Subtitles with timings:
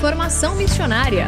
[0.00, 1.26] Informação missionária.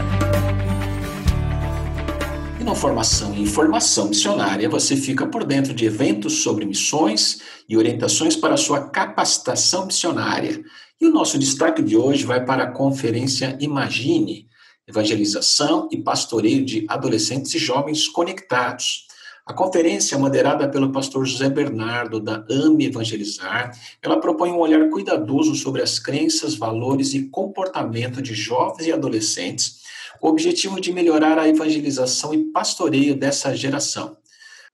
[2.59, 7.77] E na formação e informação missionária, você fica por dentro de eventos sobre missões e
[7.77, 10.65] orientações para sua capacitação missionária.
[10.98, 14.48] E o nosso destaque de hoje vai para a conferência Imagine,
[14.89, 19.06] Evangelização e Pastoreio de Adolescentes e Jovens Conectados.
[19.45, 25.57] A conferência, moderada pelo pastor José Bernardo, da AME Evangelizar, ela propõe um olhar cuidadoso
[25.57, 29.83] sobre as crenças, valores e comportamento de jovens e adolescentes
[30.21, 34.16] com o objetivo de melhorar a evangelização e pastoreio dessa geração.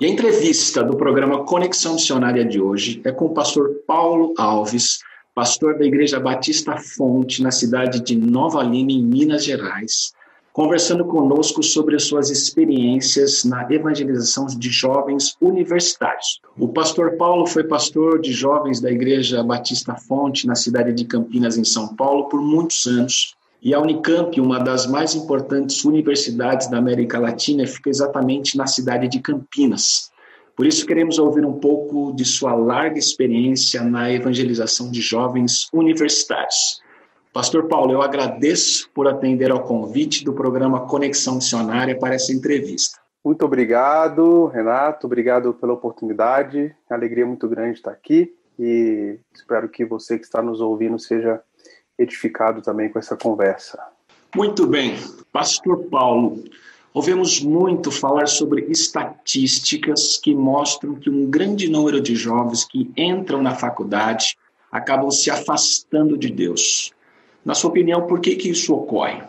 [0.00, 4.98] E a entrevista do programa Conexão Missionária de hoje é com o pastor Paulo Alves,
[5.34, 10.12] pastor da Igreja Batista Fonte, na cidade de Nova Lima, em Minas Gerais,
[10.58, 16.40] conversando conosco sobre as suas experiências na evangelização de jovens universitários.
[16.58, 21.56] O pastor Paulo foi pastor de jovens da Igreja Batista Fonte, na cidade de Campinas,
[21.56, 23.36] em São Paulo, por muitos anos.
[23.62, 29.06] E a Unicamp, uma das mais importantes universidades da América Latina, fica exatamente na cidade
[29.06, 30.10] de Campinas.
[30.56, 36.80] Por isso, queremos ouvir um pouco de sua larga experiência na evangelização de jovens universitários.
[37.32, 42.98] Pastor Paulo, eu agradeço por atender ao convite do programa Conexão Missionária para essa entrevista.
[43.24, 45.06] Muito obrigado, Renato.
[45.06, 46.74] Obrigado pela oportunidade.
[46.88, 51.40] Alegria muito grande estar aqui e espero que você que está nos ouvindo seja
[51.98, 53.78] edificado também com essa conversa.
[54.34, 54.96] Muito bem.
[55.32, 56.42] Pastor Paulo,
[56.92, 63.42] ouvimos muito falar sobre estatísticas que mostram que um grande número de jovens que entram
[63.42, 64.36] na faculdade
[64.70, 66.92] acabam se afastando de Deus.
[67.48, 69.22] Na sua opinião, por que, que isso ocorre?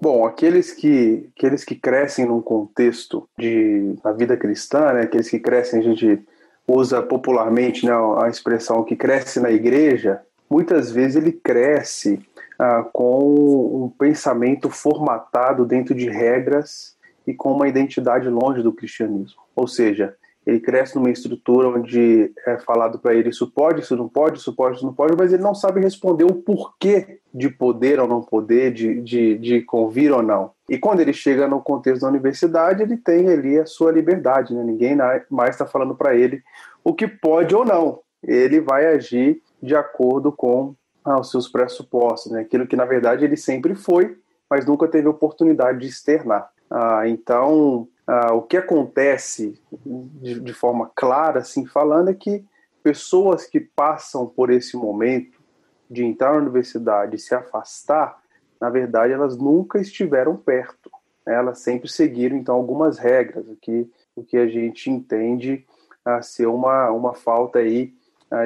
[0.00, 5.38] Bom, aqueles que, aqueles que crescem num contexto de na vida cristã, né, aqueles que
[5.38, 6.22] crescem, a gente
[6.66, 12.18] usa popularmente né, a expressão que cresce na igreja, muitas vezes ele cresce
[12.58, 19.42] ah, com um pensamento formatado dentro de regras e com uma identidade longe do cristianismo.
[19.54, 24.08] Ou seja, ele cresce numa estrutura onde é falado para ele isso pode, isso não
[24.08, 27.98] pode, isso pode, isso não pode, mas ele não sabe responder o porquê de poder
[27.98, 30.52] ou não poder, de, de, de convir ou não.
[30.68, 34.62] E quando ele chega no contexto da universidade, ele tem ali a sua liberdade, né?
[34.62, 34.96] ninguém
[35.30, 36.42] mais está falando para ele
[36.82, 38.00] o que pode ou não.
[38.22, 40.74] Ele vai agir de acordo com
[41.04, 42.40] ah, os seus pressupostos, né?
[42.40, 44.16] aquilo que na verdade ele sempre foi,
[44.48, 46.48] mas nunca teve oportunidade de externar.
[46.70, 52.44] Ah, então, ah, o que acontece de, de, forma clara, assim falando, é que
[52.82, 55.42] pessoas que passam por esse momento
[55.90, 58.22] de entrar na universidade e se afastar,
[58.60, 60.90] na verdade, elas nunca estiveram perto.
[61.26, 61.34] Né?
[61.34, 65.64] Elas sempre seguiram, então, algumas regras, o que, o que a gente entende
[66.04, 67.94] a ser uma, uma falta aí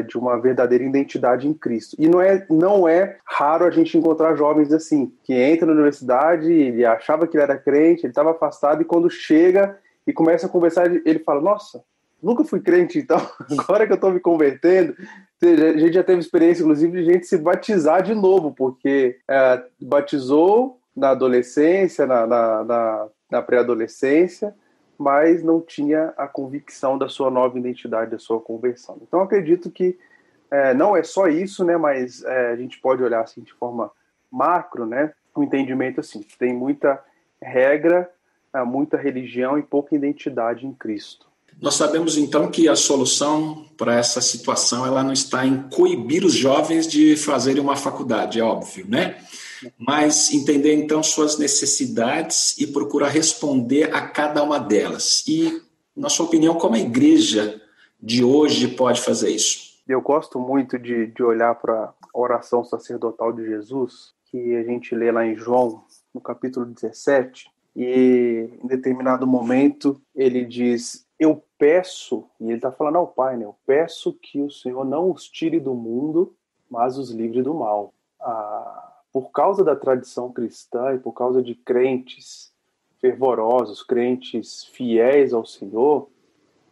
[0.06, 1.96] de uma verdadeira identidade em Cristo.
[1.98, 6.52] E não é, não é raro a gente encontrar jovens assim, que entra na universidade,
[6.52, 10.50] ele achava que ele era crente, ele estava afastado, e quando chega e começa a
[10.50, 11.82] conversar, ele fala: Nossa,
[12.22, 13.20] nunca fui crente, então,
[13.58, 14.94] agora que eu estou me convertendo.
[15.40, 20.80] A gente já teve experiência, inclusive, de gente se batizar de novo, porque é, batizou
[20.96, 24.52] na adolescência, na, na, na, na pré-adolescência,
[24.98, 28.98] mas não tinha a convicção da sua nova identidade, da sua conversão.
[29.00, 29.96] Então, acredito que
[30.50, 33.90] é, não é só isso, né, mas é, a gente pode olhar assim de forma
[34.30, 37.02] macro, né, o um entendimento assim, tem muita
[37.40, 38.10] regra,
[38.52, 41.28] é, muita religião e pouca identidade em Cristo.
[41.60, 46.34] Nós sabemos então que a solução para essa situação ela não está em coibir os
[46.34, 49.16] jovens de fazerem uma faculdade, é óbvio, né?
[49.78, 55.24] Mas entender então suas necessidades e procurar responder a cada uma delas.
[55.26, 55.62] E,
[55.96, 57.60] na sua opinião, como a igreja
[58.00, 59.68] de hoje pode fazer isso?
[59.88, 64.94] Eu gosto muito de, de olhar para a oração sacerdotal de Jesus, que a gente
[64.94, 65.82] lê lá em João,
[66.12, 72.96] no capítulo 17, e em determinado momento ele diz: Eu peço, e ele está falando
[72.96, 73.44] ao Pai, né?
[73.44, 76.34] Eu peço que o Senhor não os tire do mundo,
[76.70, 77.94] mas os livre do mal.
[78.20, 78.87] Ah,
[79.20, 82.52] por causa da tradição cristã e por causa de crentes
[83.00, 86.08] fervorosos, crentes fiéis ao Senhor,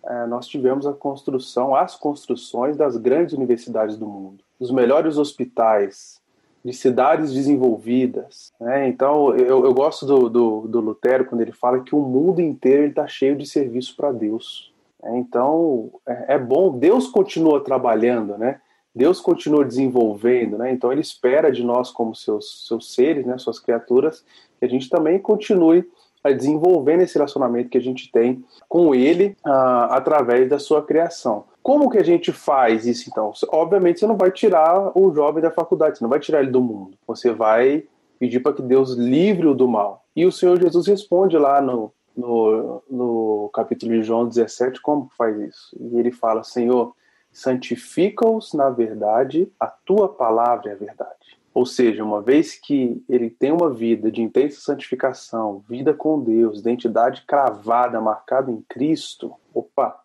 [0.04, 6.22] é, nós tivemos a construção, as construções das grandes universidades do mundo, dos melhores hospitais,
[6.64, 8.52] de cidades desenvolvidas.
[8.60, 8.87] Né?
[8.87, 12.87] Então, eu, eu gosto do, do, do, Lutero quando ele fala que o mundo inteiro
[12.87, 14.72] está cheio de serviço para Deus.
[15.02, 18.60] É, então, é, é, bom, Deus continua trabalhando, né?
[18.96, 20.72] Deus continua desenvolvendo, né?
[20.72, 24.25] Então ele espera de nós como seus, seus seres, né, suas criaturas,
[24.58, 25.87] que a gente também continue
[26.25, 31.44] a desenvolver esse relacionamento que a gente tem com ele uh, através da sua criação.
[31.62, 33.32] Como que a gente faz isso então?
[33.50, 36.62] Obviamente você não vai tirar o jovem da faculdade, você não vai tirar ele do
[36.62, 36.96] mundo.
[37.06, 37.84] Você vai
[38.19, 40.04] pedir para que Deus livre-o do mal.
[40.16, 45.38] E o Senhor Jesus responde lá no, no, no capítulo de João 17 como faz
[45.38, 45.76] isso.
[45.78, 46.94] E ele fala: Senhor,
[47.37, 51.38] santifica-os na verdade, a tua palavra é a verdade.
[51.53, 56.61] Ou seja, uma vez que ele tem uma vida de intensa santificação, vida com Deus,
[56.61, 60.00] identidade cravada, marcada em Cristo, opa,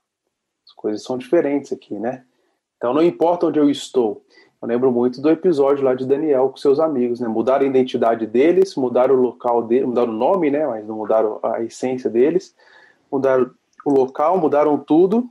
[0.66, 2.26] as coisas são diferentes aqui, né?
[2.76, 4.26] Então não importa onde eu estou.
[4.62, 7.30] Eu lembro muito do episódio lá de Daniel com seus amigos, né?
[7.30, 10.68] Mudaram a identidade deles, mudaram o local deles, mudaram o nome, né?
[10.68, 12.54] Mas não mudaram a essência deles,
[13.10, 13.50] mudaram
[13.86, 15.30] o local, mudaram tudo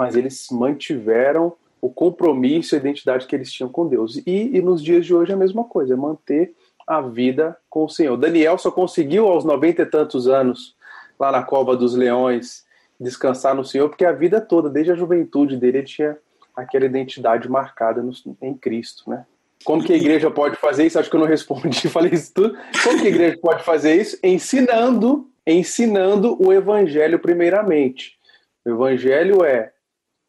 [0.00, 4.16] mas eles mantiveram o compromisso a identidade que eles tinham com Deus.
[4.26, 6.54] E, e, nos dias de hoje é a mesma coisa, é manter
[6.86, 8.16] a vida com o Senhor.
[8.16, 10.74] Daniel só conseguiu aos noventa e tantos anos,
[11.18, 12.64] lá na cova dos leões,
[12.98, 16.16] descansar no Senhor, porque a vida toda, desde a juventude dele, ele tinha
[16.56, 19.26] aquela identidade marcada no, em Cristo, né?
[19.66, 20.98] Como que a igreja pode fazer isso?
[20.98, 22.56] Acho que eu não respondi, falei isso tudo.
[22.82, 24.18] Como que a igreja pode fazer isso?
[24.24, 28.18] Ensinando, ensinando o evangelho primeiramente.
[28.64, 29.72] O evangelho é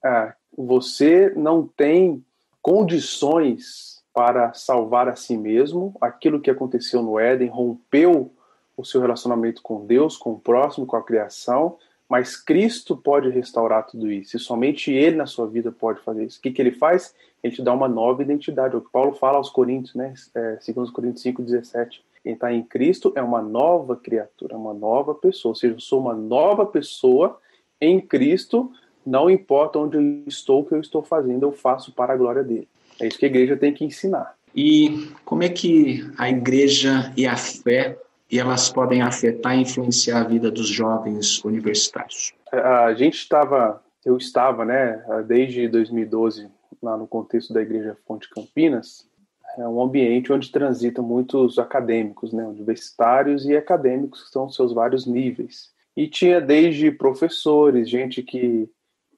[0.04, 2.24] ah, você não tem
[2.62, 5.96] condições para salvar a si mesmo.
[6.02, 8.34] Aquilo que aconteceu no Éden rompeu
[8.76, 11.78] o seu relacionamento com Deus, com o próximo, com a criação,
[12.10, 16.40] mas Cristo pode restaurar tudo isso, e somente Ele na sua vida pode fazer isso.
[16.40, 17.16] O que, que Ele faz?
[17.42, 20.14] Ele te dá uma nova identidade, é o que Paulo fala aos Coríntios, né?
[20.36, 22.04] É, segundo Coríntios 5, 17.
[22.24, 26.00] Quem está em Cristo é uma nova criatura, uma nova pessoa, ou seja, eu sou
[26.00, 27.40] uma nova pessoa
[27.80, 28.72] em Cristo,
[29.06, 32.44] não importa onde eu estou, o que eu estou fazendo, eu faço para a glória
[32.44, 32.68] dele.
[33.00, 34.36] É isso que a igreja tem que ensinar.
[34.56, 37.98] E como é que a igreja e a fé
[38.30, 42.34] e elas podem afetar e influenciar a vida dos jovens universitários?
[42.52, 46.50] A gente estava, eu estava, né, desde 2012
[46.82, 49.08] lá no contexto da Igreja Fonte Campinas,
[49.58, 55.06] é um ambiente onde transitam muitos acadêmicos, né, universitários e acadêmicos que são seus vários
[55.06, 55.70] níveis.
[55.96, 58.70] E tinha desde professores, gente que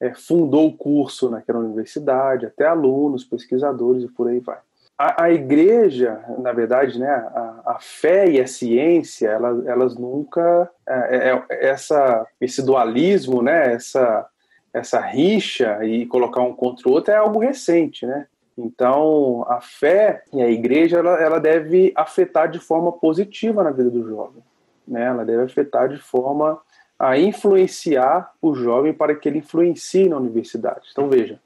[0.04, 4.58] é, fundou o curso naquela universidade, até alunos, pesquisadores e por aí vai.
[4.98, 10.70] A, a igreja, na verdade, né, a, a, fé e a ciência, elas, elas nunca
[10.88, 14.28] é, é, é, essa esse dualismo, né, essa
[14.74, 18.26] essa rixa e colocar um contra o outro é algo recente, né?
[18.58, 23.92] Então, a fé e a igreja ela, ela deve afetar de forma positiva na vida
[23.92, 24.44] do jovem,
[24.88, 25.06] né?
[25.06, 26.60] Ela deve afetar de forma
[27.04, 30.88] a influenciar o jovem para que ele influencie na universidade.
[30.90, 31.38] Então, veja,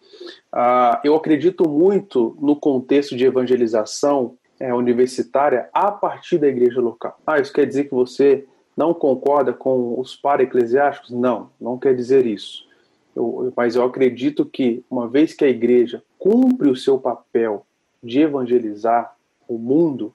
[0.54, 7.20] uh, eu acredito muito no contexto de evangelização é, universitária a partir da igreja local.
[7.26, 8.46] Ah, isso quer dizer que você
[8.76, 11.10] não concorda com os para-eclesiásticos?
[11.10, 12.68] Não, não quer dizer isso.
[13.16, 17.66] Eu, mas eu acredito que, uma vez que a igreja cumpre o seu papel
[18.04, 19.16] de evangelizar
[19.48, 20.14] o mundo,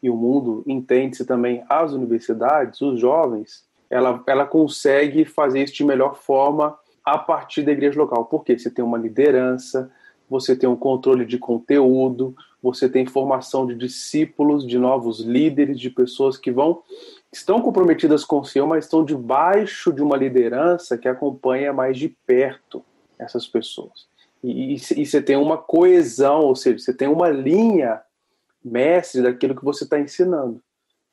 [0.00, 5.84] e o mundo entende-se também as universidades, os jovens, ela, ela consegue fazer isso de
[5.84, 8.24] melhor forma a partir da igreja local.
[8.24, 9.88] Porque você tem uma liderança,
[10.28, 15.90] você tem um controle de conteúdo, você tem formação de discípulos, de novos líderes, de
[15.90, 16.82] pessoas que vão
[17.32, 22.08] estão comprometidas com o Senhor, mas estão debaixo de uma liderança que acompanha mais de
[22.08, 22.84] perto
[23.16, 24.08] essas pessoas.
[24.42, 28.00] E, e, e você tem uma coesão, ou seja, você tem uma linha
[28.64, 30.60] mestre daquilo que você está ensinando.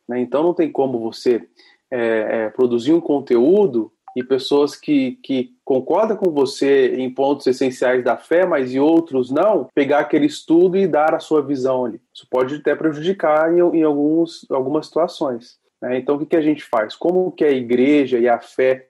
[0.07, 0.19] Né?
[0.19, 1.47] Então não tem como você
[1.91, 8.03] é, é, produzir um conteúdo e pessoas que, que concordam com você em pontos essenciais
[8.03, 12.01] da fé, mas e outros não, pegar aquele estudo e dar a sua visão ali.
[12.13, 15.57] Isso pode até prejudicar em, em alguns, algumas situações.
[15.81, 15.97] Né?
[15.97, 16.95] Então, o que, que a gente faz?
[16.95, 18.87] Como que a igreja e a fé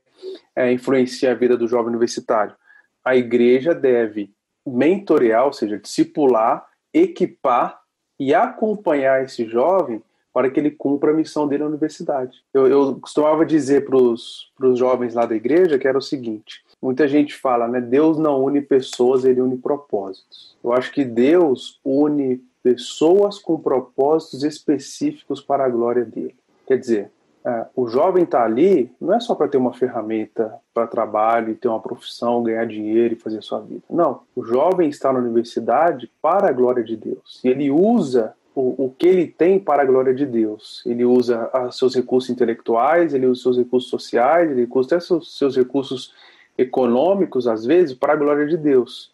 [0.55, 2.55] é, influencia a vida do jovem universitário?
[3.03, 4.31] A igreja deve
[4.65, 7.79] mentorear, ou seja, discipular, equipar
[8.19, 12.43] e acompanhar esse jovem para que ele cumpra a missão dele na universidade.
[12.53, 17.07] Eu, eu costumava dizer para os jovens lá da igreja que era o seguinte: muita
[17.07, 17.81] gente fala, né?
[17.81, 20.57] Deus não une pessoas, ele une propósitos.
[20.63, 26.35] Eu acho que Deus une pessoas com propósitos específicos para a glória dele.
[26.67, 27.11] Quer dizer,
[27.43, 31.67] é, o jovem está ali não é só para ter uma ferramenta para trabalho, ter
[31.67, 33.81] uma profissão, ganhar dinheiro e fazer sua vida.
[33.89, 34.21] Não.
[34.35, 37.41] O jovem está na universidade para a glória de Deus.
[37.43, 40.83] E ele usa o, o que ele tem para a glória de Deus.
[40.85, 44.99] Ele usa os seus recursos intelectuais, ele usa os seus recursos sociais, ele usa até
[44.99, 46.13] seus, seus recursos
[46.57, 49.11] econômicos, às vezes, para a glória de Deus.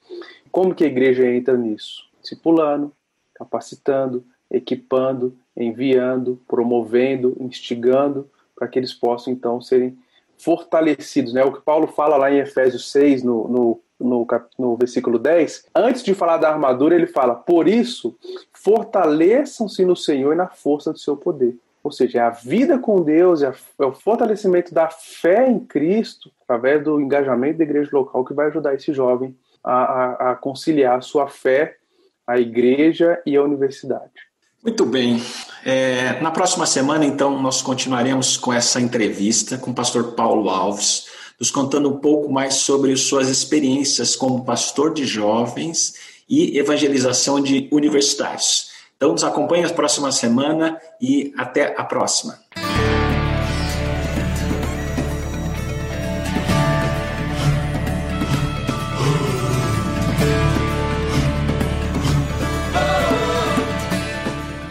[0.52, 2.06] Como que a igreja entra nisso?
[2.22, 2.92] Discipulando,
[3.34, 9.98] capacitando, equipando, enviando, promovendo, instigando, para que eles possam então serem
[10.38, 11.34] fortalecidos.
[11.34, 11.44] Né?
[11.44, 14.26] O que Paulo fala lá em Efésios 6, no, no, no,
[14.58, 18.16] no versículo 10, antes de falar da armadura, ele fala: Por isso,
[18.54, 21.58] fortaleçam-se no Senhor e na força do seu poder.
[21.84, 26.30] Ou seja, é a vida com Deus, é, é o fortalecimento da fé em Cristo,
[26.44, 30.98] através do engajamento da igreja local, que vai ajudar esse jovem a, a, a conciliar
[30.98, 31.78] a sua fé,
[32.26, 34.28] a igreja e a universidade.
[34.62, 35.22] Muito bem.
[35.64, 41.06] É, na próxima semana, então, nós continuaremos com essa entrevista com o pastor Paulo Alves,
[41.40, 45.96] nos contando um pouco mais sobre suas experiências como pastor de jovens
[46.30, 48.70] e evangelização de universitários.
[48.96, 52.47] Então, nos acompanhe na próxima semana e até a próxima.